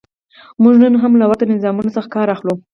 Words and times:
موږ 0.63 0.75
نن 0.83 0.93
هم 1.03 1.13
له 1.19 1.25
ورته 1.29 1.43
نظامونو 1.53 1.95
څخه 1.95 2.09
کار 2.15 2.27
اخلو. 2.35 2.53